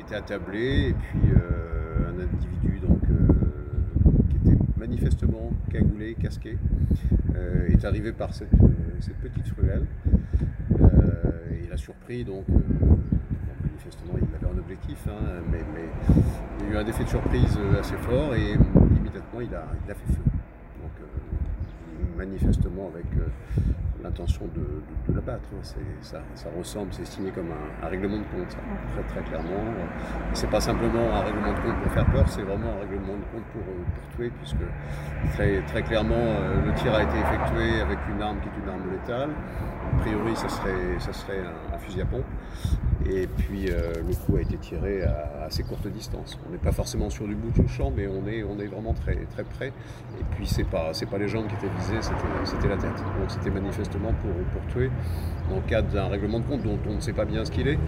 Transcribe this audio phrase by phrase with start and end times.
[0.00, 3.26] été attablé et puis euh, un individu donc, euh,
[4.30, 6.56] qui était manifestement cagoulé, casqué,
[7.34, 9.86] euh, est arrivé par cette, petite ruelle.
[11.64, 12.44] il a surpris donc
[13.62, 15.60] manifestement il avait un objectif, hein, mais,
[16.60, 19.90] il y a eu un effet de surprise assez fort et immédiatement il a, il
[19.90, 20.22] a fait feu.
[20.82, 20.92] Donc
[22.16, 23.06] manifestement avec
[24.02, 25.48] l'intention de, de, l'abattre.
[25.54, 25.62] Hein.
[26.00, 27.48] Ça, ça, ressemble, c'est signé comme
[27.82, 28.56] un, règlement de compte,
[28.92, 29.64] très très clairement.
[30.32, 33.24] C'est pas simplement un règlement de compte pour faire peur, c'est vraiment un règlement de
[33.32, 37.80] compte pour, euh, pour tuer, puisque très, très clairement euh, le tir a été effectué
[37.80, 39.30] avec une arme qui est une arme létale.
[39.30, 41.40] A priori, ça serait, ça serait
[41.72, 42.24] un, fusil à pompe.
[43.08, 46.38] Et puis euh, le coup a été tiré à assez courte distance.
[46.46, 48.92] On n'est pas forcément sur du bout du champ, mais on est, on est vraiment
[48.92, 49.68] très, très près.
[49.68, 52.00] Et puis c'est pas, c'est pas les jambes qui étaient visées,
[52.44, 52.96] c'était la tête.
[53.18, 53.50] Donc c'était
[53.96, 54.90] pour, pour tuer,
[55.48, 57.68] dans le cadre d'un règlement de compte dont on ne sait pas bien ce qu'il
[57.68, 57.78] est.